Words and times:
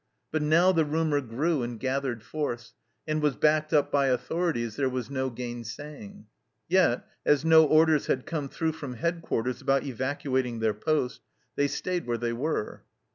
But 0.31 0.41
now 0.41 0.71
the 0.71 0.83
rumour 0.83 1.21
grew 1.21 1.61
and 1.61 1.79
gathered 1.79 2.23
force, 2.23 2.73
and 3.05 3.21
was 3.21 3.35
backed 3.35 3.71
up 3.71 3.91
by 3.91 4.07
authorities 4.07 4.75
there 4.75 4.89
was 4.89 5.11
no 5.11 5.29
gainsaying; 5.29 6.25
yet, 6.67 7.05
as 7.23 7.45
no 7.45 7.65
orders 7.65 8.07
had 8.07 8.25
come 8.25 8.49
through 8.49 8.71
from 8.71 8.95
head 8.95 9.21
quarters 9.21 9.61
about 9.61 9.83
evacuating 9.83 10.57
their 10.57 10.73
post, 10.73 11.21
they 11.55 11.67
stayed 11.67 12.07
where 12.07 12.17
they 12.17 12.33
were. 12.33 12.83